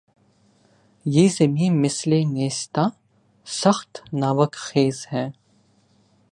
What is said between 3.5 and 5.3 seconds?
سخت ناوک خیز ہے